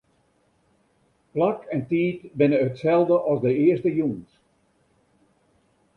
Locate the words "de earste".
3.45-3.89